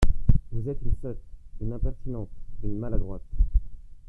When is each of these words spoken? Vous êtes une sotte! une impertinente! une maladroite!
Vous 0.51 0.67
êtes 0.67 0.81
une 0.83 0.95
sotte! 0.99 1.21
une 1.59 1.73
impertinente! 1.73 2.31
une 2.63 2.79
maladroite! 2.79 3.21